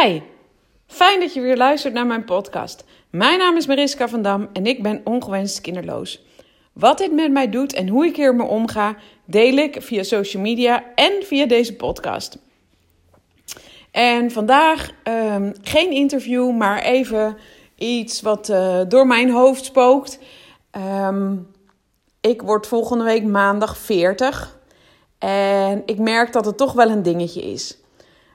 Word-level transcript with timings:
Hi, 0.00 0.20
fijn 0.86 1.20
dat 1.20 1.34
je 1.34 1.40
weer 1.40 1.56
luistert 1.56 1.94
naar 1.94 2.06
mijn 2.06 2.24
podcast. 2.24 2.84
Mijn 3.10 3.38
naam 3.38 3.56
is 3.56 3.66
Mariska 3.66 4.08
van 4.08 4.22
Dam 4.22 4.48
en 4.52 4.66
ik 4.66 4.82
ben 4.82 5.00
ongewenst 5.04 5.60
kinderloos. 5.60 6.24
Wat 6.72 6.98
dit 6.98 7.12
met 7.12 7.32
mij 7.32 7.50
doet 7.50 7.72
en 7.72 7.88
hoe 7.88 8.06
ik 8.06 8.16
hiermee 8.16 8.46
omga, 8.46 8.96
deel 9.24 9.56
ik 9.56 9.82
via 9.82 10.02
social 10.02 10.42
media 10.42 10.84
en 10.94 11.12
via 11.22 11.46
deze 11.46 11.74
podcast. 11.74 12.38
En 13.90 14.30
vandaag 14.30 14.90
um, 15.08 15.52
geen 15.62 15.90
interview, 15.90 16.56
maar 16.56 16.82
even 16.82 17.36
iets 17.76 18.20
wat 18.20 18.48
uh, 18.48 18.80
door 18.88 19.06
mijn 19.06 19.30
hoofd 19.30 19.64
spookt. 19.64 20.18
Um, 21.06 21.46
ik 22.20 22.42
word 22.42 22.66
volgende 22.66 23.04
week 23.04 23.24
maandag 23.24 23.78
40 23.78 24.58
en 25.18 25.82
ik 25.86 25.98
merk 25.98 26.32
dat 26.32 26.44
het 26.44 26.56
toch 26.56 26.72
wel 26.72 26.90
een 26.90 27.02
dingetje 27.02 27.42
is. 27.42 27.82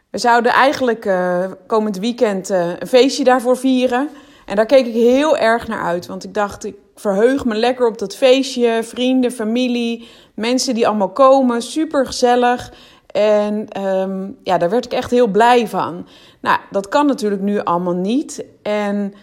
We 0.09 0.17
zouden 0.17 0.51
eigenlijk 0.51 1.05
uh, 1.05 1.45
komend 1.67 1.97
weekend 1.97 2.51
uh, 2.51 2.79
een 2.79 2.87
feestje 2.87 3.23
daarvoor 3.23 3.57
vieren. 3.57 4.09
En 4.45 4.55
daar 4.55 4.65
keek 4.65 4.85
ik 4.85 4.93
heel 4.93 5.37
erg 5.37 5.67
naar 5.67 5.81
uit. 5.83 6.05
Want 6.05 6.23
ik 6.23 6.33
dacht, 6.33 6.65
ik 6.65 6.75
verheug 6.95 7.45
me 7.45 7.55
lekker 7.55 7.87
op 7.87 7.97
dat 7.97 8.15
feestje. 8.15 8.79
Vrienden, 8.83 9.31
familie, 9.31 10.07
mensen 10.33 10.73
die 10.73 10.87
allemaal 10.87 11.09
komen. 11.11 11.61
Super 11.61 12.05
gezellig. 12.05 12.73
En 13.07 13.81
um, 13.85 14.37
ja, 14.43 14.57
daar 14.57 14.69
werd 14.69 14.85
ik 14.85 14.91
echt 14.91 15.11
heel 15.11 15.27
blij 15.27 15.67
van. 15.67 16.07
Nou, 16.41 16.59
dat 16.71 16.89
kan 16.89 17.05
natuurlijk 17.05 17.41
nu 17.41 17.59
allemaal 17.59 17.95
niet. 17.95 18.45
En 18.61 19.13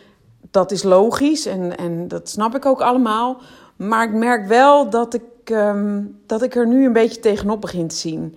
dat 0.51 0.71
is 0.71 0.83
logisch 0.83 1.47
en, 1.47 1.77
en 1.77 2.09
dat 2.09 2.29
snap 2.29 2.55
ik 2.55 2.67
ook 2.67 2.81
allemaal. 2.81 3.41
Maar 3.77 4.05
ik 4.05 4.15
merk 4.15 4.47
wel 4.47 4.91
dat 4.91 5.15
ik, 5.15 5.51
um, 5.51 6.21
dat 6.27 6.43
ik 6.43 6.55
er 6.55 6.67
nu 6.67 6.87
een 6.87 6.93
beetje 6.93 7.21
tegenop 7.21 7.61
begin 7.61 7.89
te 7.89 7.97
zien 7.97 8.37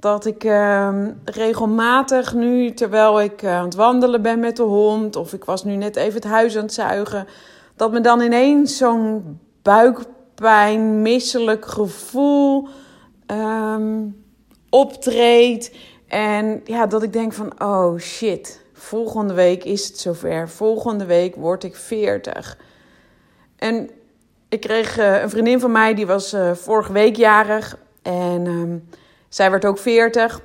dat 0.00 0.26
ik 0.26 0.44
uh, 0.44 1.06
regelmatig 1.24 2.34
nu, 2.34 2.74
terwijl 2.74 3.20
ik 3.20 3.42
uh, 3.42 3.56
aan 3.56 3.64
het 3.64 3.74
wandelen 3.74 4.22
ben 4.22 4.40
met 4.40 4.56
de 4.56 4.62
hond, 4.62 5.16
of 5.16 5.32
ik 5.32 5.44
was 5.44 5.64
nu 5.64 5.76
net 5.76 5.96
even 5.96 6.14
het 6.14 6.24
huis 6.24 6.56
aan 6.56 6.62
het 6.62 6.72
zuigen, 6.72 7.26
dat 7.76 7.92
me 7.92 8.00
dan 8.00 8.20
ineens 8.20 8.76
zo'n 8.76 9.38
buikpijn, 9.62 11.02
misselijk 11.02 11.66
gevoel 11.66 12.68
um, 13.26 14.24
optreedt. 14.70 15.72
En 16.08 16.60
ja, 16.64 16.86
dat 16.86 17.02
ik 17.02 17.12
denk 17.12 17.32
van, 17.32 17.52
oh 17.62 17.98
shit, 17.98 18.64
volgende 18.72 19.34
week 19.34 19.64
is 19.64 19.88
het 19.88 19.98
zover. 19.98 20.48
Volgende 20.48 21.04
week 21.04 21.34
word 21.34 21.64
ik 21.64 21.76
40. 21.76 22.58
En 23.56 23.90
ik 24.48 24.60
kreeg 24.60 24.98
uh, 24.98 25.22
een 25.22 25.30
vriendin 25.30 25.60
van 25.60 25.72
mij, 25.72 25.94
die 25.94 26.06
was 26.06 26.34
uh, 26.34 26.52
vorige 26.52 26.92
week 26.92 27.16
jarig. 27.16 27.78
En 28.02 28.46
um, 28.46 28.88
zij 29.30 29.50
werd 29.50 29.64
ook 29.64 29.78
40. 29.78 30.40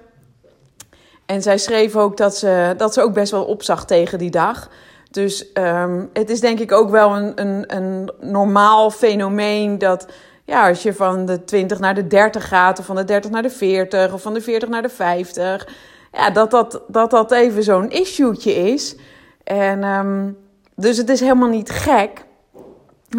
En 1.25 1.41
zij 1.41 1.57
schreef 1.57 1.95
ook 1.95 2.17
dat 2.17 2.37
ze, 2.37 2.73
dat 2.77 2.93
ze 2.93 3.01
ook 3.01 3.13
best 3.13 3.31
wel 3.31 3.45
opzag 3.45 3.85
tegen 3.85 4.17
die 4.17 4.31
dag. 4.31 4.69
Dus 5.11 5.45
um, 5.53 6.09
het 6.13 6.29
is 6.29 6.39
denk 6.39 6.59
ik 6.59 6.71
ook 6.71 6.89
wel 6.89 7.15
een, 7.15 7.41
een, 7.41 7.75
een 7.75 8.11
normaal 8.19 8.91
fenomeen 8.91 9.77
dat 9.77 10.05
ja, 10.43 10.67
als 10.67 10.83
je 10.83 10.93
van 10.93 11.25
de 11.25 11.43
20 11.43 11.79
naar 11.79 11.95
de 11.95 12.07
30 12.07 12.47
gaat, 12.47 12.79
of 12.79 12.85
van 12.85 12.95
de 12.95 13.03
30 13.03 13.31
naar 13.31 13.41
de 13.41 13.49
40, 13.49 14.13
of 14.13 14.21
van 14.21 14.33
de 14.33 14.41
40 14.41 14.69
naar 14.69 14.81
de 14.81 14.89
50, 14.89 15.67
ja, 16.11 16.29
dat 16.29 16.51
dat, 16.51 16.81
dat, 16.87 17.11
dat 17.11 17.31
even 17.31 17.63
zo'n 17.63 17.89
issue'tje 17.89 18.53
is. 18.53 18.95
En 19.43 19.83
um, 19.83 20.37
dus 20.75 20.97
het 20.97 21.09
is 21.09 21.19
helemaal 21.19 21.49
niet 21.49 21.69
gek. 21.69 22.25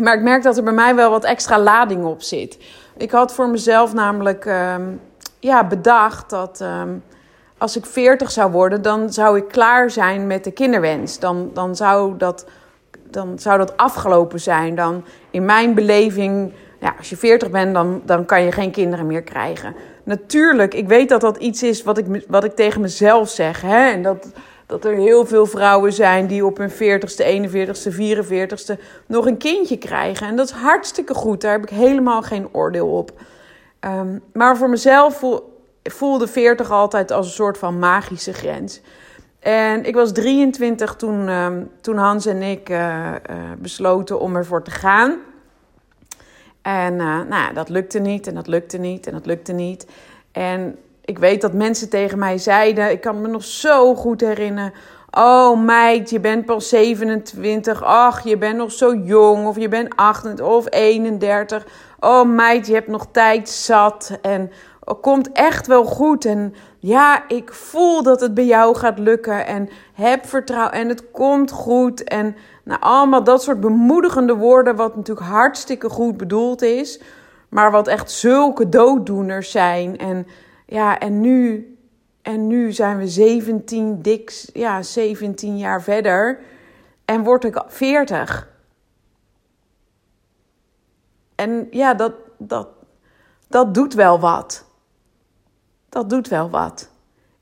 Maar 0.01 0.15
ik 0.15 0.23
merk 0.23 0.43
dat 0.43 0.57
er 0.57 0.63
bij 0.63 0.73
mij 0.73 0.95
wel 0.95 1.11
wat 1.11 1.25
extra 1.25 1.59
lading 1.59 2.05
op 2.05 2.23
zit. 2.23 2.59
Ik 2.97 3.11
had 3.11 3.35
voor 3.35 3.49
mezelf 3.49 3.93
namelijk 3.93 4.45
um, 4.45 5.01
ja, 5.47 5.67
bedacht 5.67 6.31
dat 6.31 6.61
um, 6.61 7.03
als 7.59 7.77
ik 7.77 7.87
40 7.87 8.31
zou 8.31 8.51
worden, 8.53 8.83
dan 8.83 9.13
zou 9.13 9.37
ik 9.37 9.49
klaar 9.49 9.91
zijn 9.91 10.27
met 10.27 10.45
de 10.45 10.51
kinderwens. 10.51 11.19
Dan, 11.19 11.51
dan, 11.55 11.77
zou, 11.77 12.17
dat, 12.17 12.47
dan 13.11 13.39
zou 13.39 13.59
dat 13.59 13.77
afgelopen 13.77 14.41
zijn. 14.41 14.75
Dan 14.75 15.05
in 15.31 15.45
mijn 15.45 15.75
beleving, 15.75 16.53
ja, 16.81 16.95
als 16.99 17.11
je 17.11 17.17
40 17.17 17.51
bent, 17.51 17.75
dan, 17.75 18.03
dan 18.05 18.25
kan 18.25 18.43
je 18.43 18.53
geen 18.53 18.71
kinderen 18.71 19.07
meer 19.07 19.23
krijgen. 19.23 19.75
Natuurlijk, 20.05 20.75
ik 20.75 20.89
weet 20.89 21.09
dat 21.09 21.21
dat 21.21 21.37
iets 21.37 21.63
is 21.63 21.83
wat 21.83 21.99
ik, 21.99 22.25
wat 22.29 22.45
ik 22.45 22.55
tegen 22.55 22.81
mezelf 22.81 23.29
zeg. 23.29 23.61
Hè? 23.61 23.91
En 23.91 24.03
dat, 24.03 24.33
dat 24.67 24.85
er 24.85 24.95
heel 24.95 25.27
veel 25.27 25.47
vrouwen 25.47 25.93
zijn 25.93 26.27
die 26.27 26.47
op 26.47 26.57
hun 26.57 26.71
40ste, 26.71 27.49
41ste, 27.49 27.95
44ste 27.95 28.81
nog 29.07 29.27
een 29.27 29.37
kindje 29.39 29.79
krijgen. 29.79 30.27
En 30.27 30.37
dat 30.37 30.47
is 30.47 30.55
hartstikke 30.55 31.15
goed. 31.15 31.41
Daar 31.41 31.53
heb 31.53 31.63
ik 31.63 31.77
helemaal 31.77 32.23
geen 32.23 32.49
oordeel 32.53 32.89
op. 32.89 33.13
Um, 33.81 34.23
maar 34.33 34.57
voor 34.57 34.71
mezelf 34.71 35.19
voel, 35.19 35.63
voelde 35.83 36.27
40 36.27 36.71
altijd 36.71 37.11
als 37.11 37.27
een 37.27 37.33
soort 37.33 37.59
van 37.59 37.79
magische 37.79 38.33
grens. 38.33 38.81
En 39.39 39.85
ik 39.85 39.95
was 39.95 40.13
23 40.13 40.97
toen, 40.97 41.29
um, 41.29 41.71
toen 41.81 41.97
Hans 41.97 42.27
en 42.27 42.43
ik 42.43 42.69
uh, 42.69 42.79
uh, 42.79 43.37
besloten 43.59 44.21
om 44.21 44.37
ervoor 44.37 44.63
te 44.63 44.71
gaan. 44.71 45.19
En 46.63 46.95
uh, 46.95 47.21
nou, 47.29 47.55
dat 47.55 47.69
lukte 47.69 47.99
niet 47.99 48.27
en 48.27 48.35
dat 48.35 48.47
lukte 48.47 48.79
niet 48.79 49.07
en 49.07 49.13
dat 49.13 49.27
lukte 49.27 49.53
niet. 49.53 49.87
En 50.33 50.79
ik 51.05 51.19
weet 51.19 51.41
dat 51.41 51.53
mensen 51.53 51.89
tegen 51.89 52.19
mij 52.19 52.39
zeiden, 52.39 52.91
ik 52.91 53.01
kan 53.01 53.21
me 53.21 53.29
nog 53.29 53.45
zo 53.45 53.95
goed 53.95 54.21
herinneren. 54.21 54.73
Oh 55.19 55.61
meid, 55.61 56.11
je 56.11 56.21
bent 56.21 56.47
pas 56.47 56.69
27. 56.69 57.83
Ach, 57.83 58.25
je 58.25 58.39
bent 58.39 58.57
nog 58.57 58.73
zo 58.73 58.95
jong. 58.95 59.47
Of 59.47 59.59
je 59.59 59.69
bent 59.69 59.97
28 59.97 60.47
of 60.47 60.67
31. 60.71 61.67
Oh 62.01 62.29
meid, 62.29 62.67
je 62.67 62.73
hebt 62.73 62.89
nog 62.89 63.07
tijd 63.11 63.49
zat. 63.49 64.19
En 64.23 64.51
het 64.85 65.01
komt 65.01 65.33
echt 65.33 65.67
wel 65.67 65.85
goed. 65.85 66.25
En 66.25 66.55
ja, 66.79 67.29
ik 67.29 67.53
voel 67.53 68.03
dat 68.03 68.21
het 68.21 68.35
bij 68.35 68.45
jou 68.45 68.77
gaat 68.77 68.99
lukken. 68.99 69.47
En 69.47 69.69
heb 69.95 70.27
vertrouwen. 70.27 70.73
En 70.73 70.89
het 70.89 71.11
komt 71.11 71.51
goed. 71.51 72.05
En 72.05 72.37
nou, 72.65 72.81
allemaal 72.81 73.25
dat 73.25 73.43
soort 73.43 73.61
bemoedigende 73.61 74.35
woorden. 74.35 74.77
Wat 74.77 74.97
natuurlijk 74.97 75.27
hartstikke 75.27 75.89
goed 75.89 76.17
bedoeld 76.17 76.63
is. 76.63 77.01
Maar 77.49 77.71
wat 77.71 77.89
echt 77.89 78.11
zulke 78.11 78.69
dooddoeners 78.69 79.51
zijn. 79.51 79.99
En 79.99 80.27
ja, 80.67 80.99
en 80.99 81.21
nu 81.21 81.71
en 82.27 82.47
nu 82.47 82.73
zijn 82.73 82.99
we 82.99 83.09
17, 83.09 84.03
dik, 84.03 84.51
ja, 84.53 84.83
17 84.83 85.59
jaar 85.59 85.83
verder. 85.83 86.41
En 87.05 87.23
word 87.23 87.45
ik 87.45 87.63
40. 87.67 88.49
En 91.35 91.67
ja, 91.71 91.95
dat, 91.95 92.13
dat, 92.39 92.69
dat 93.49 93.75
doet 93.75 93.95
wel 93.95 94.21
wat. 94.21 94.65
Dat 95.89 96.11
doet 96.11 96.29
wel 96.29 96.51
wat. 96.51 96.91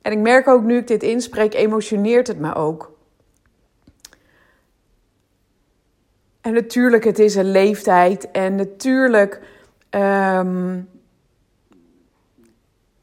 En 0.03 0.12
ik 0.12 0.19
merk 0.19 0.49
ook 0.49 0.62
nu 0.62 0.77
ik 0.77 0.87
dit 0.87 1.03
inspreek, 1.03 1.55
emotioneert 1.55 2.27
het 2.27 2.39
me 2.39 2.55
ook. 2.55 2.93
En 6.41 6.53
natuurlijk, 6.53 7.05
het 7.05 7.19
is 7.19 7.34
een 7.34 7.50
leeftijd. 7.50 8.31
En 8.31 8.55
natuurlijk 8.55 9.41
um, 9.91 10.89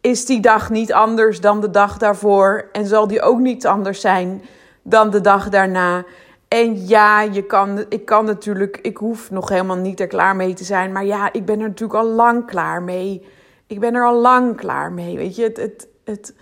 is 0.02 0.26
die 0.26 0.40
dag 0.40 0.70
niet 0.70 0.94
anders 0.94 1.42
dan 1.42 1.62
de 1.62 1.70
dag 1.70 1.98
daarvoor. 1.98 2.70
En 2.72 2.86
zal 2.86 3.08
die 3.08 3.22
ook 3.22 3.40
niet 3.40 3.68
anders 3.68 4.02
zijn 4.02 4.42
dan 4.82 5.10
de 5.10 5.22
dag 5.22 5.50
daarna. 5.50 6.06
En 6.48 6.88
ja, 6.88 7.22
je 7.22 7.44
kan, 7.44 7.86
ik 7.90 8.06
kan 8.06 8.26
natuurlijk, 8.26 8.78
ik 8.82 8.98
hoef 8.98 9.32
nog 9.32 9.50
helemaal 9.50 9.78
niet 9.78 10.00
er 10.00 10.08
klaar 10.08 10.36
mee 10.36 10.54
te 10.54 10.64
zijn. 10.64 10.92
Maar 10.92 11.06
ja, 11.06 11.34
ik 11.34 11.46
ben 11.46 11.60
er 11.60 11.68
natuurlijk 11.68 12.00
al 12.00 12.08
lang 12.08 12.46
klaar 12.46 12.84
mee. 12.84 13.26
Ik 13.68 13.80
ben 13.80 13.96
er 13.96 14.06
al 14.06 14.20
lang 14.20 14.56
klaar 14.56 14.92
mee. 14.92 15.18
Weet 15.18 15.36
je, 15.36 15.44
het. 15.44 15.58
het, 15.58 15.88
het, 16.04 16.36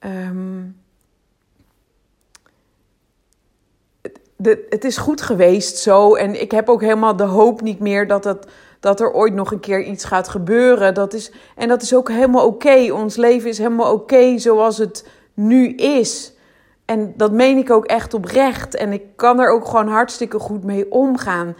um, 0.00 0.80
het, 4.02 4.58
het 4.68 4.84
is 4.84 4.96
goed 4.96 5.20
geweest 5.20 5.76
zo. 5.76 6.14
En 6.14 6.40
ik 6.40 6.50
heb 6.50 6.68
ook 6.68 6.80
helemaal 6.80 7.16
de 7.16 7.24
hoop 7.24 7.60
niet 7.60 7.78
meer 7.80 8.06
dat 8.06 8.24
het 8.24 8.46
dat 8.86 9.00
er 9.00 9.12
ooit 9.12 9.34
nog 9.34 9.52
een 9.52 9.60
keer 9.60 9.82
iets 9.82 10.04
gaat 10.04 10.28
gebeuren. 10.28 10.94
Dat 10.94 11.14
is, 11.14 11.32
en 11.54 11.68
dat 11.68 11.82
is 11.82 11.94
ook 11.94 12.08
helemaal 12.08 12.46
oké. 12.46 12.92
Ons 12.92 13.16
leven 13.16 13.48
is 13.48 13.58
helemaal 13.58 13.92
oké 13.92 14.38
zoals 14.38 14.78
het 14.78 15.08
nu 15.34 15.74
is. 15.74 16.32
En 16.84 17.14
dat 17.16 17.32
meen 17.32 17.58
ik 17.58 17.70
ook 17.70 17.84
echt 17.84 18.14
oprecht. 18.14 18.74
En 18.74 18.92
ik 18.92 19.02
kan 19.16 19.40
er 19.40 19.50
ook 19.50 19.66
gewoon 19.66 19.88
hartstikke 19.88 20.38
goed 20.38 20.64
mee 20.64 20.90
omgaan. 20.90 21.56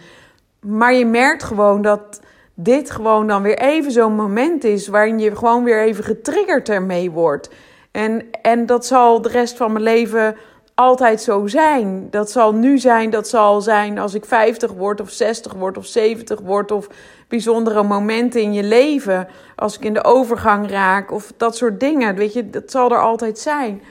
Maar 0.59 0.93
je 0.93 1.05
merkt 1.05 1.43
gewoon 1.43 1.81
dat 1.81 2.19
dit 2.53 2.91
gewoon 2.91 3.27
dan 3.27 3.41
weer 3.41 3.57
even 3.57 3.91
zo'n 3.91 4.15
moment 4.15 4.63
is 4.63 4.87
waarin 4.87 5.19
je 5.19 5.35
gewoon 5.35 5.63
weer 5.63 5.81
even 5.81 6.03
getriggerd 6.03 6.69
ermee 6.69 7.11
wordt. 7.11 7.49
En, 7.91 8.25
en 8.41 8.65
dat 8.65 8.85
zal 8.85 9.21
de 9.21 9.29
rest 9.29 9.57
van 9.57 9.71
mijn 9.71 9.83
leven 9.83 10.35
altijd 10.79 11.21
zo 11.21 11.47
zijn. 11.47 12.07
Dat 12.09 12.31
zal 12.31 12.53
nu 12.53 12.77
zijn, 12.77 13.09
dat 13.09 13.27
zal 13.27 13.61
zijn 13.61 13.97
als 13.97 14.13
ik 14.13 14.25
50 14.25 14.71
word 14.71 15.01
of 15.01 15.09
60 15.09 15.53
word 15.53 15.77
of 15.77 15.85
70 15.85 16.39
word 16.39 16.71
of 16.71 16.87
bijzondere 17.27 17.83
momenten 17.83 18.41
in 18.41 18.53
je 18.53 18.63
leven. 18.63 19.27
Als 19.55 19.77
ik 19.77 19.83
in 19.83 19.93
de 19.93 20.03
overgang 20.03 20.69
raak 20.69 21.11
of 21.11 21.33
dat 21.37 21.55
soort 21.55 21.79
dingen. 21.79 22.15
Weet 22.15 22.33
je, 22.33 22.49
dat 22.49 22.71
zal 22.71 22.91
er 22.91 23.01
altijd 23.01 23.39
zijn. 23.39 23.81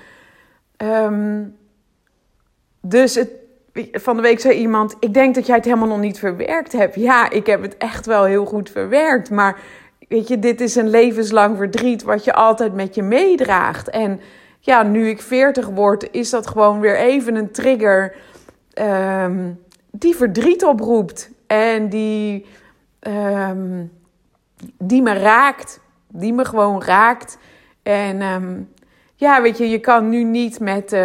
Um, 0.78 1.56
dus 2.80 3.14
het, 3.14 3.30
van 3.92 4.16
de 4.16 4.22
week 4.22 4.40
zei 4.40 4.54
iemand: 4.54 4.96
Ik 5.00 5.14
denk 5.14 5.34
dat 5.34 5.46
jij 5.46 5.56
het 5.56 5.64
helemaal 5.64 5.88
nog 5.88 6.00
niet 6.00 6.18
verwerkt 6.18 6.72
hebt. 6.72 6.94
Ja, 6.94 7.30
ik 7.30 7.46
heb 7.46 7.62
het 7.62 7.76
echt 7.76 8.06
wel 8.06 8.24
heel 8.24 8.44
goed 8.44 8.70
verwerkt. 8.70 9.30
Maar 9.30 9.60
weet 10.08 10.28
je, 10.28 10.38
dit 10.38 10.60
is 10.60 10.74
een 10.74 10.90
levenslang 10.90 11.56
verdriet 11.56 12.02
wat 12.02 12.24
je 12.24 12.34
altijd 12.34 12.74
met 12.74 12.94
je 12.94 13.02
meedraagt. 13.02 13.90
En 13.90 14.20
ja, 14.66 14.82
nu 14.82 15.08
ik 15.08 15.22
40 15.22 15.68
word, 15.68 16.08
is 16.10 16.30
dat 16.30 16.46
gewoon 16.46 16.80
weer 16.80 16.96
even 16.96 17.34
een 17.34 17.50
trigger 17.50 18.14
ehm, 18.72 19.52
die 19.90 20.16
verdriet 20.16 20.64
oproept. 20.64 21.30
En 21.46 21.88
die, 21.88 22.46
ehm, 22.98 23.84
die 24.78 25.02
me 25.02 25.12
raakt. 25.12 25.80
Die 26.08 26.32
me 26.32 26.44
gewoon 26.44 26.82
raakt. 26.82 27.38
En 27.82 28.20
ehm, 28.20 28.60
ja, 29.14 29.42
weet 29.42 29.58
je, 29.58 29.68
je 29.68 29.78
kan 29.78 30.08
nu 30.08 30.24
niet 30.24 30.60
met. 30.60 30.96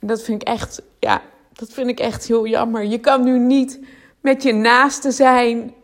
dat 0.00 0.22
vind 0.22 0.42
ik 0.42 0.48
echt. 0.48 0.82
Ja, 0.98 1.22
dat 1.52 1.72
vind 1.72 1.88
ik 1.88 2.00
echt 2.00 2.26
heel 2.26 2.46
jammer. 2.46 2.84
Je 2.84 2.98
kan 2.98 3.24
nu 3.24 3.38
niet 3.38 3.80
met 4.20 4.42
je 4.42 4.52
naaste 4.52 5.10
zijn. 5.10 5.74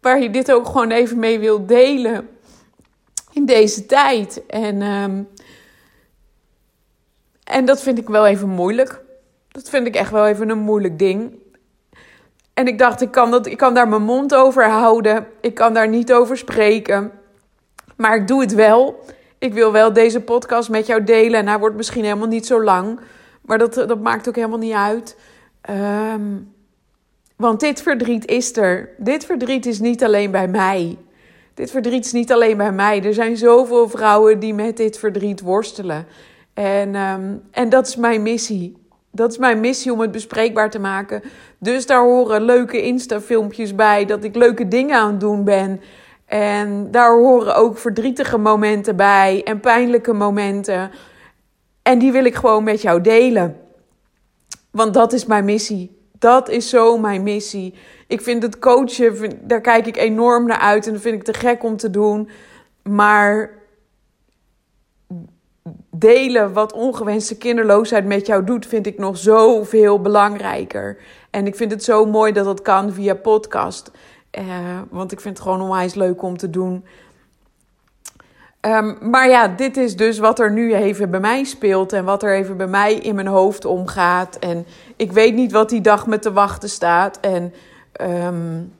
Waar 0.00 0.22
je 0.22 0.30
dit 0.30 0.52
ook 0.52 0.66
gewoon 0.66 0.90
even 0.90 1.18
mee 1.18 1.38
wil 1.38 1.66
delen. 1.66 2.28
In 3.32 3.46
deze 3.46 3.86
tijd. 3.86 4.46
En 4.46 4.82
en 7.50 7.64
dat 7.64 7.82
vind 7.82 7.98
ik 7.98 8.08
wel 8.08 8.26
even 8.26 8.48
moeilijk. 8.48 9.00
Dat 9.48 9.68
vind 9.68 9.86
ik 9.86 9.94
echt 9.94 10.10
wel 10.10 10.26
even 10.26 10.50
een 10.50 10.58
moeilijk 10.58 10.98
ding. 10.98 11.38
En 12.54 12.66
ik 12.66 12.78
dacht, 12.78 13.00
ik 13.00 13.10
kan, 13.10 13.30
dat, 13.30 13.46
ik 13.46 13.56
kan 13.56 13.74
daar 13.74 13.88
mijn 13.88 14.02
mond 14.02 14.34
over 14.34 14.68
houden. 14.68 15.26
Ik 15.40 15.54
kan 15.54 15.74
daar 15.74 15.88
niet 15.88 16.12
over 16.12 16.36
spreken. 16.36 17.12
Maar 17.96 18.16
ik 18.16 18.28
doe 18.28 18.40
het 18.40 18.54
wel. 18.54 19.04
Ik 19.38 19.54
wil 19.54 19.72
wel 19.72 19.92
deze 19.92 20.20
podcast 20.20 20.68
met 20.68 20.86
jou 20.86 21.04
delen. 21.04 21.40
En 21.40 21.48
hij 21.48 21.58
wordt 21.58 21.76
misschien 21.76 22.04
helemaal 22.04 22.28
niet 22.28 22.46
zo 22.46 22.62
lang. 22.62 23.00
Maar 23.40 23.58
dat, 23.58 23.74
dat 23.74 24.00
maakt 24.00 24.28
ook 24.28 24.36
helemaal 24.36 24.58
niet 24.58 24.74
uit. 24.74 25.16
Ehm, 25.60 26.22
want 27.36 27.60
dit 27.60 27.82
verdriet 27.82 28.26
is 28.26 28.56
er. 28.56 28.88
Dit 28.96 29.24
verdriet 29.24 29.66
is 29.66 29.80
niet 29.80 30.04
alleen 30.04 30.30
bij 30.30 30.48
mij. 30.48 30.98
Dit 31.54 31.70
verdriet 31.70 32.04
is 32.04 32.12
niet 32.12 32.32
alleen 32.32 32.56
bij 32.56 32.72
mij. 32.72 33.04
Er 33.04 33.14
zijn 33.14 33.36
zoveel 33.36 33.88
vrouwen 33.88 34.38
die 34.38 34.54
met 34.54 34.76
dit 34.76 34.98
verdriet 34.98 35.40
worstelen. 35.40 36.06
En, 36.54 36.94
ehm, 36.94 37.34
en 37.50 37.68
dat 37.68 37.86
is 37.86 37.96
mijn 37.96 38.22
missie. 38.22 38.76
Dat 39.12 39.30
is 39.30 39.38
mijn 39.38 39.60
missie 39.60 39.92
om 39.92 40.00
het 40.00 40.10
bespreekbaar 40.10 40.70
te 40.70 40.78
maken. 40.78 41.22
Dus 41.58 41.86
daar 41.86 42.02
horen 42.02 42.42
leuke 42.42 42.82
Insta-filmpjes 42.82 43.74
bij. 43.74 44.04
Dat 44.04 44.24
ik 44.24 44.34
leuke 44.34 44.68
dingen 44.68 44.96
aan 44.96 45.10
het 45.10 45.20
doen 45.20 45.44
ben. 45.44 45.80
En 46.26 46.90
daar 46.90 47.12
horen 47.12 47.56
ook 47.56 47.78
verdrietige 47.78 48.38
momenten 48.38 48.96
bij. 48.96 49.40
En 49.44 49.60
pijnlijke 49.60 50.12
momenten. 50.12 50.90
En 51.82 51.98
die 51.98 52.12
wil 52.12 52.24
ik 52.24 52.34
gewoon 52.34 52.64
met 52.64 52.82
jou 52.82 53.00
delen. 53.00 53.56
Want 54.70 54.94
dat 54.94 55.12
is 55.12 55.26
mijn 55.26 55.44
missie. 55.44 55.98
Dat 56.18 56.48
is 56.48 56.68
zo 56.68 56.98
mijn 56.98 57.22
missie. 57.22 57.74
Ik 58.06 58.20
vind 58.20 58.42
het 58.42 58.58
coachen, 58.58 59.32
daar 59.42 59.60
kijk 59.60 59.86
ik 59.86 59.96
enorm 59.96 60.46
naar 60.46 60.58
uit. 60.58 60.86
En 60.86 60.92
dat 60.92 61.02
vind 61.02 61.14
ik 61.14 61.22
te 61.22 61.34
gek 61.34 61.64
om 61.64 61.76
te 61.76 61.90
doen. 61.90 62.28
Maar 62.82 63.50
delen 65.90 66.52
wat 66.52 66.72
ongewenste 66.72 67.36
kinderloosheid 67.36 68.04
met 68.04 68.26
jou 68.26 68.44
doet, 68.44 68.66
vind 68.66 68.86
ik 68.86 68.98
nog 68.98 69.16
zoveel 69.16 70.00
belangrijker. 70.00 70.96
En 71.30 71.46
ik 71.46 71.56
vind 71.56 71.70
het 71.70 71.84
zo 71.84 72.06
mooi 72.06 72.32
dat 72.32 72.44
dat 72.44 72.62
kan 72.62 72.92
via 72.92 73.14
podcast. 73.14 73.90
Uh, 74.38 74.44
want 74.90 75.12
ik 75.12 75.20
vind 75.20 75.36
het 75.36 75.46
gewoon 75.46 75.62
onwijs 75.62 75.94
leuk 75.94 76.22
om 76.22 76.36
te 76.36 76.50
doen. 76.50 76.84
Um, 78.60 78.98
maar 79.00 79.28
ja, 79.28 79.48
dit 79.48 79.76
is 79.76 79.96
dus 79.96 80.18
wat 80.18 80.38
er 80.38 80.52
nu 80.52 80.74
even 80.74 81.10
bij 81.10 81.20
mij 81.20 81.44
speelt 81.44 81.92
en 81.92 82.04
wat 82.04 82.22
er 82.22 82.34
even 82.34 82.56
bij 82.56 82.66
mij 82.66 82.94
in 82.94 83.14
mijn 83.14 83.26
hoofd 83.26 83.64
omgaat. 83.64 84.38
En 84.38 84.66
ik 84.96 85.12
weet 85.12 85.34
niet 85.34 85.52
wat 85.52 85.68
die 85.68 85.80
dag 85.80 86.06
me 86.06 86.18
te 86.18 86.32
wachten 86.32 86.68
staat. 86.68 87.20
En 87.20 87.54
um, 88.00 88.72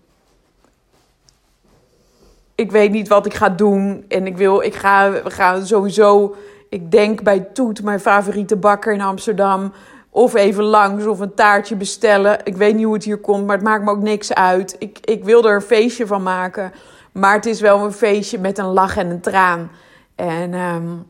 ik 2.54 2.70
weet 2.70 2.90
niet 2.90 3.08
wat 3.08 3.26
ik 3.26 3.34
ga 3.34 3.48
doen. 3.48 4.04
En 4.08 4.26
ik 4.26 4.36
wil, 4.36 4.60
ik 4.60 4.74
ga, 4.74 5.12
we 5.12 5.30
gaan 5.30 5.66
sowieso 5.66 6.36
ik 6.70 6.90
denk 6.90 7.22
bij 7.22 7.40
Toet, 7.40 7.82
mijn 7.82 8.00
favoriete 8.00 8.56
bakker 8.56 8.92
in 8.92 9.00
Amsterdam. 9.00 9.72
Of 10.10 10.34
even 10.34 10.64
langs 10.64 11.06
of 11.06 11.20
een 11.20 11.34
taartje 11.34 11.76
bestellen. 11.76 12.38
Ik 12.44 12.56
weet 12.56 12.74
niet 12.74 12.84
hoe 12.84 12.94
het 12.94 13.04
hier 13.04 13.18
komt, 13.18 13.46
maar 13.46 13.56
het 13.56 13.64
maakt 13.64 13.84
me 13.84 13.90
ook 13.90 14.02
niks 14.02 14.34
uit. 14.34 14.76
Ik, 14.78 14.98
ik 15.04 15.24
wil 15.24 15.44
er 15.44 15.54
een 15.54 15.60
feestje 15.60 16.06
van 16.06 16.22
maken. 16.22 16.72
Maar 17.12 17.34
het 17.34 17.46
is 17.46 17.60
wel 17.60 17.84
een 17.84 17.92
feestje 17.92 18.38
met 18.38 18.58
een 18.58 18.72
lach 18.72 18.96
en 18.96 19.10
een 19.10 19.20
traan. 19.20 19.70
En, 20.14 20.54
um, 20.54 21.06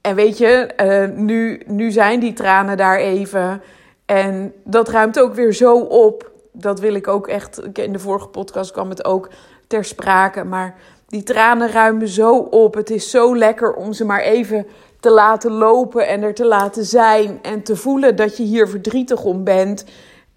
en 0.00 0.14
weet 0.14 0.38
je, 0.38 0.70
uh, 0.82 1.16
nu, 1.18 1.62
nu 1.66 1.90
zijn 1.90 2.20
die 2.20 2.32
tranen 2.32 2.76
daar 2.76 2.98
even. 2.98 3.62
En 4.06 4.52
dat 4.64 4.88
ruimt 4.88 5.20
ook 5.20 5.34
weer 5.34 5.52
zo 5.52 5.78
op. 5.80 6.30
Dat 6.52 6.80
wil 6.80 6.94
ik 6.94 7.08
ook 7.08 7.26
echt. 7.26 7.60
In 7.72 7.92
de 7.92 7.98
vorige 7.98 8.28
podcast 8.28 8.70
kwam 8.70 8.88
het 8.88 9.04
ook 9.04 9.28
ter 9.66 9.84
sprake. 9.84 10.44
Maar 10.44 10.74
die 11.08 11.22
tranen 11.22 11.70
ruimen 11.70 12.08
zo 12.08 12.36
op. 12.36 12.74
Het 12.74 12.90
is 12.90 13.10
zo 13.10 13.36
lekker 13.36 13.74
om 13.74 13.92
ze 13.92 14.04
maar 14.04 14.20
even 14.20 14.66
te 15.00 15.10
laten 15.10 15.50
lopen 15.50 16.06
en 16.06 16.22
er 16.22 16.34
te 16.34 16.46
laten 16.46 16.84
zijn. 16.84 17.38
En 17.42 17.62
te 17.62 17.76
voelen 17.76 18.16
dat 18.16 18.36
je 18.36 18.42
hier 18.42 18.68
verdrietig 18.68 19.24
om 19.24 19.44
bent. 19.44 19.84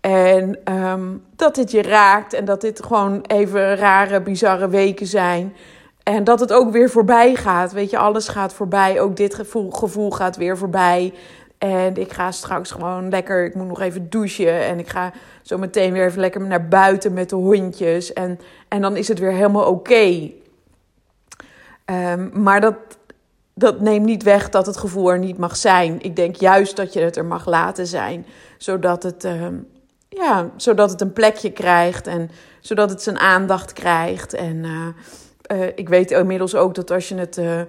En 0.01 0.59
um, 0.73 1.23
dat 1.35 1.55
het 1.55 1.71
je 1.71 1.81
raakt. 1.81 2.33
En 2.33 2.45
dat 2.45 2.61
dit 2.61 2.83
gewoon 2.83 3.21
even 3.27 3.75
rare, 3.75 4.21
bizarre 4.21 4.69
weken 4.69 5.07
zijn. 5.07 5.55
En 6.03 6.23
dat 6.23 6.39
het 6.39 6.53
ook 6.53 6.71
weer 6.71 6.89
voorbij 6.89 7.35
gaat. 7.35 7.71
Weet 7.71 7.89
je, 7.89 7.97
alles 7.97 8.27
gaat 8.27 8.53
voorbij. 8.53 9.01
Ook 9.01 9.15
dit 9.15 9.35
gevoel, 9.35 9.71
gevoel 9.71 10.11
gaat 10.11 10.37
weer 10.37 10.57
voorbij. 10.57 11.13
En 11.57 11.97
ik 11.97 12.13
ga 12.13 12.31
straks 12.31 12.71
gewoon 12.71 13.09
lekker. 13.09 13.45
Ik 13.45 13.55
moet 13.55 13.67
nog 13.67 13.81
even 13.81 14.09
douchen. 14.09 14.61
En 14.61 14.79
ik 14.79 14.87
ga 14.87 15.11
zo 15.41 15.57
meteen 15.57 15.93
weer 15.93 16.05
even 16.05 16.19
lekker 16.19 16.41
naar 16.41 16.67
buiten 16.67 17.13
met 17.13 17.29
de 17.29 17.35
hondjes. 17.35 18.13
En, 18.13 18.39
en 18.67 18.81
dan 18.81 18.97
is 18.97 19.07
het 19.07 19.19
weer 19.19 19.31
helemaal 19.31 19.65
oké. 19.65 20.31
Um, 21.85 22.31
maar 22.33 22.61
dat, 22.61 22.75
dat 23.53 23.79
neemt 23.79 24.05
niet 24.05 24.23
weg 24.23 24.49
dat 24.49 24.65
het 24.65 24.77
gevoel 24.77 25.11
er 25.11 25.19
niet 25.19 25.37
mag 25.37 25.55
zijn. 25.55 26.01
Ik 26.01 26.15
denk 26.15 26.35
juist 26.35 26.75
dat 26.75 26.93
je 26.93 26.99
het 26.99 27.17
er 27.17 27.25
mag 27.25 27.45
laten 27.45 27.87
zijn, 27.87 28.25
zodat 28.57 29.03
het, 29.03 29.23
um, 29.23 29.67
ja, 30.09 30.49
zodat 30.55 30.89
het 30.89 31.01
een 31.01 31.13
plekje 31.13 31.51
krijgt 31.51 32.07
en 32.07 32.31
zodat 32.59 32.89
het 32.89 33.01
zijn 33.01 33.19
aandacht 33.19 33.73
krijgt. 33.73 34.33
En 34.33 34.55
uh, 34.63 34.87
uh, 35.59 35.67
ik 35.75 35.89
weet 35.89 36.11
inmiddels 36.11 36.55
ook 36.55 36.75
dat 36.75 36.91
als 36.91 37.09
je 37.09 37.15
het 37.15 37.37
uh, 37.37 37.59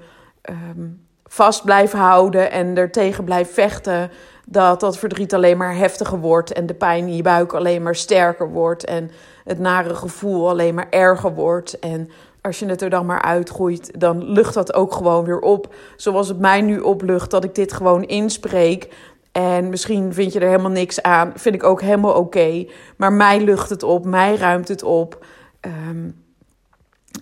um, 0.51 1.07
vast 1.25 1.65
blijft 1.65 1.93
houden 1.93 2.51
en 2.51 2.77
er 2.77 2.91
tegen 2.91 3.25
blijft 3.25 3.53
vechten, 3.53 4.11
dat 4.47 4.81
dat 4.81 4.99
verdriet 4.99 5.35
alleen 5.35 5.57
maar 5.57 5.77
heftiger 5.77 6.19
wordt 6.19 6.53
en 6.53 6.67
de 6.67 6.75
pijn 6.75 7.07
in 7.07 7.17
je 7.17 7.23
buik 7.23 7.53
alleen 7.53 7.83
maar 7.83 7.95
sterker 7.95 8.51
wordt 8.51 8.85
en 8.85 9.11
het 9.45 9.59
nare 9.59 9.95
gevoel 9.95 10.49
alleen 10.49 10.75
maar 10.75 10.87
erger 10.91 11.35
wordt. 11.35 11.79
En 11.79 12.11
als 12.43 12.59
je 12.59 12.67
het 12.67 12.83
er 12.83 12.91
dan 12.91 13.07
maar 13.07 13.23
uitgroeit, 13.23 14.01
dan 14.01 14.25
lucht 14.25 14.55
dat 14.55 14.75
ook 14.75 14.95
gewoon 14.95 15.25
weer 15.25 15.41
op. 15.41 15.75
Zoals 15.97 16.29
het 16.29 16.39
mij 16.39 16.61
nu 16.61 16.79
oplucht 16.79 17.31
dat 17.31 17.45
ik 17.45 17.55
dit 17.55 17.73
gewoon 17.73 18.03
inspreek. 18.03 18.89
En 19.33 19.69
misschien 19.69 20.15
vind 20.15 20.33
je 20.33 20.41
er 20.41 20.49
helemaal 20.49 20.71
niks 20.71 21.03
aan. 21.03 21.33
Vind 21.37 21.55
ik 21.55 21.65
ook 21.65 21.81
helemaal 21.81 22.15
oké. 22.15 22.67
Maar 22.97 23.13
mij 23.13 23.41
lucht 23.41 23.71
het 23.71 23.83
op, 23.83 24.05
mij 24.05 24.37
ruimt 24.37 24.69
het 24.69 24.83
op. 24.83 25.25
Um, 25.61 26.21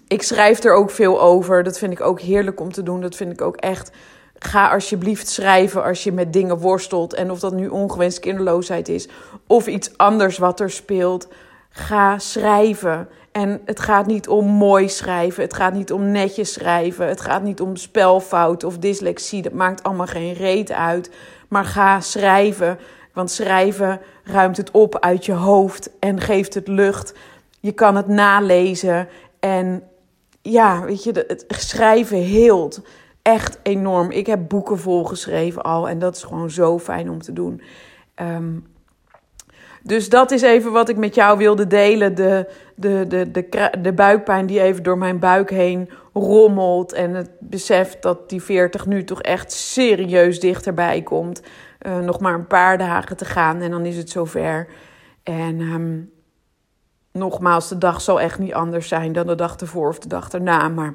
ik 0.08 0.22
schrijf 0.22 0.64
er 0.64 0.74
ook 0.74 0.90
veel 0.90 1.20
over. 1.20 1.62
Dat 1.62 1.78
vind 1.78 1.92
ik 1.92 2.00
ook 2.00 2.20
heerlijk 2.20 2.60
om 2.60 2.72
te 2.72 2.82
doen. 2.82 3.00
Dat 3.00 3.16
vind 3.16 3.32
ik 3.32 3.40
ook 3.40 3.56
echt. 3.56 3.90
Ga 4.38 4.70
alsjeblieft 4.70 5.28
schrijven 5.28 5.84
als 5.84 6.04
je 6.04 6.12
met 6.12 6.32
dingen 6.32 6.58
worstelt. 6.58 7.14
En 7.14 7.30
of 7.30 7.40
dat 7.40 7.52
nu 7.52 7.68
ongewenst 7.68 8.20
kinderloosheid 8.20 8.88
is 8.88 9.08
of 9.46 9.66
iets 9.66 9.96
anders 9.96 10.38
wat 10.38 10.60
er 10.60 10.70
speelt. 10.70 11.28
Ga 11.68 12.18
schrijven. 12.18 13.08
En 13.32 13.60
het 13.64 13.80
gaat 13.80 14.06
niet 14.06 14.28
om 14.28 14.46
mooi 14.46 14.88
schrijven. 14.88 15.42
Het 15.42 15.54
gaat 15.54 15.72
niet 15.72 15.92
om 15.92 16.10
netjes 16.10 16.52
schrijven. 16.52 17.06
Het 17.06 17.20
gaat 17.20 17.42
niet 17.42 17.60
om 17.60 17.76
spelfout 17.76 18.64
of 18.64 18.78
dyslexie. 18.78 19.42
Dat 19.42 19.52
maakt 19.52 19.82
allemaal 19.82 20.06
geen 20.06 20.32
reet 20.32 20.72
uit. 20.72 21.10
Maar 21.48 21.64
ga 21.64 22.00
schrijven. 22.00 22.78
Want 23.12 23.30
schrijven 23.30 24.00
ruimt 24.24 24.56
het 24.56 24.70
op 24.70 24.98
uit 24.98 25.24
je 25.26 25.32
hoofd 25.32 25.90
en 25.98 26.20
geeft 26.20 26.54
het 26.54 26.68
lucht. 26.68 27.14
Je 27.60 27.72
kan 27.72 27.96
het 27.96 28.08
nalezen. 28.08 29.08
En 29.40 29.82
ja, 30.42 30.84
weet 30.84 31.04
je, 31.04 31.24
het 31.26 31.44
schrijven 31.48 32.22
heelt. 32.22 32.80
Echt 33.22 33.58
enorm. 33.62 34.10
Ik 34.10 34.26
heb 34.26 34.48
boeken 34.48 34.78
volgeschreven 34.78 35.62
al. 35.62 35.88
En 35.88 35.98
dat 35.98 36.16
is 36.16 36.22
gewoon 36.22 36.50
zo 36.50 36.78
fijn 36.78 37.10
om 37.10 37.22
te 37.22 37.32
doen. 37.32 37.62
Um, 38.16 38.66
dus 39.82 40.08
dat 40.08 40.30
is 40.30 40.42
even 40.42 40.72
wat 40.72 40.88
ik 40.88 40.96
met 40.96 41.14
jou 41.14 41.38
wilde 41.38 41.66
delen. 41.66 42.14
De, 42.14 42.48
de, 42.74 43.04
de, 43.08 43.30
de, 43.30 43.70
de 43.82 43.92
buikpijn 43.92 44.46
die 44.46 44.60
even 44.60 44.82
door 44.82 44.98
mijn 44.98 45.18
buik 45.18 45.50
heen 45.50 45.90
rommelt. 46.12 46.92
En 46.92 47.14
het 47.14 47.30
besef 47.38 47.98
dat 47.98 48.28
die 48.28 48.42
40 48.42 48.86
nu 48.86 49.04
toch 49.04 49.22
echt 49.22 49.52
serieus 49.52 50.40
dichterbij 50.40 51.02
komt. 51.02 51.42
Uh, 51.86 51.98
nog 51.98 52.20
maar 52.20 52.34
een 52.34 52.46
paar 52.46 52.78
dagen 52.78 53.16
te 53.16 53.24
gaan 53.24 53.60
en 53.60 53.70
dan 53.70 53.86
is 53.86 53.96
het 53.96 54.10
zover. 54.10 54.66
En 55.22 55.60
um, 55.60 56.10
nogmaals, 57.12 57.68
de 57.68 57.78
dag 57.78 58.00
zal 58.00 58.20
echt 58.20 58.38
niet 58.38 58.54
anders 58.54 58.88
zijn 58.88 59.12
dan 59.12 59.26
de 59.26 59.34
dag 59.34 59.56
ervoor 59.56 59.88
of 59.88 59.98
de 59.98 60.08
dag 60.08 60.32
erna. 60.32 60.68
Maar 60.68 60.94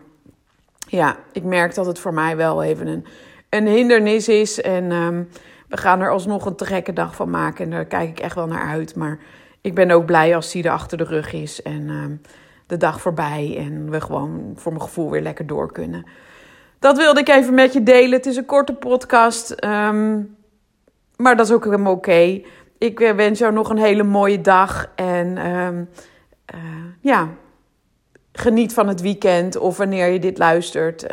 ja, 0.88 1.18
ik 1.32 1.44
merk 1.44 1.76
dat 1.76 1.86
het 1.86 2.00
voor 2.00 2.14
mij 2.14 2.38
wel 2.38 2.64
even 2.64 2.88
een, 2.88 3.06
een 3.50 3.68
hindernis 3.68 4.28
is. 4.28 4.62
En 4.62 4.92
um, 4.92 5.30
we 5.68 5.78
gaan 5.78 6.02
er 6.02 6.12
alsnog 6.12 6.46
een 6.46 6.56
te 6.56 6.94
dag 6.94 7.16
van 7.16 7.30
maken. 7.30 7.66
En 7.66 7.72
daar 7.72 7.86
kijk 7.86 8.10
ik 8.10 8.20
echt 8.20 8.36
wel 8.36 8.48
naar 8.48 8.68
uit. 8.70 8.96
Maar 8.96 9.20
ik 9.62 9.76
ben 9.76 9.92
ook 9.92 10.06
blij 10.06 10.36
als 10.36 10.52
die 10.52 10.64
er 10.64 10.72
achter 10.72 10.98
de 10.98 11.04
rug 11.04 11.34
is. 11.34 11.62
En 11.62 11.82
uh, 11.82 12.04
de 12.68 12.78
dag 12.78 13.02
voorbij. 13.02 13.56
En 13.58 13.90
we 13.90 14.02
gewoon 14.02 14.54
voor 14.56 14.72
mijn 14.72 14.84
gevoel 14.84 15.12
weer 15.12 15.22
lekker 15.22 15.48
door 15.48 15.72
kunnen. 15.72 16.06
dat 16.80 16.98
wilde 16.98 17.20
ik 17.20 17.30
even 17.30 17.54
met 17.54 17.74
je 17.74 17.84
delen. 17.84 18.12
Het 18.12 18.26
is 18.26 18.36
een 18.36 18.46
korte 18.46 18.74
podcast, 18.74 19.52
ehm, 19.52 20.22
maar 21.16 21.36
dat 21.36 21.46
is 21.46 21.52
ook 21.52 21.64
helemaal 21.64 21.94
oké. 21.94 22.42
Ik 22.78 23.00
eh, 23.00 23.12
wens 23.12 23.40
jou 23.40 23.54
nog 23.54 23.70
een 23.70 23.78
hele 23.78 24.04
mooie 24.04 24.42
dag 24.42 24.92
en 24.96 25.38
ehm, 25.38 25.84
eh, 26.46 26.60
ja, 27.02 27.30
geniet 28.32 28.74
van 28.74 28.88
het 28.88 29.02
weekend 29.02 29.58
of 29.58 29.78
wanneer 29.78 30.08
je 30.08 30.20
dit 30.20 30.38
luistert. 30.38 31.06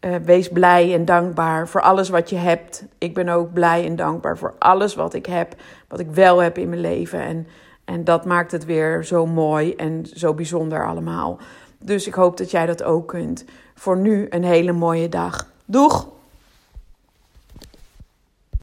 Uh, 0.00 0.14
wees 0.24 0.48
blij 0.48 0.94
en 0.94 1.04
dankbaar 1.04 1.68
voor 1.68 1.80
alles 1.80 2.08
wat 2.08 2.30
je 2.30 2.36
hebt. 2.36 2.84
Ik 2.98 3.14
ben 3.14 3.28
ook 3.28 3.52
blij 3.52 3.86
en 3.86 3.96
dankbaar 3.96 4.38
voor 4.38 4.54
alles 4.58 4.94
wat 4.94 5.14
ik 5.14 5.26
heb, 5.26 5.54
wat 5.88 6.00
ik 6.00 6.10
wel 6.10 6.38
heb 6.38 6.58
in 6.58 6.68
mijn 6.68 6.80
leven. 6.80 7.20
En, 7.20 7.46
en 7.84 8.04
dat 8.04 8.24
maakt 8.24 8.52
het 8.52 8.64
weer 8.64 9.04
zo 9.04 9.26
mooi 9.26 9.74
en 9.74 10.06
zo 10.14 10.34
bijzonder 10.34 10.86
allemaal. 10.86 11.38
Dus 11.78 12.06
ik 12.06 12.14
hoop 12.14 12.36
dat 12.36 12.50
jij 12.50 12.66
dat 12.66 12.82
ook 12.82 13.08
kunt. 13.08 13.44
Voor 13.74 13.96
nu 13.96 14.26
een 14.30 14.44
hele 14.44 14.72
mooie 14.72 15.08
dag. 15.08 15.46
Doeg! 15.64 16.15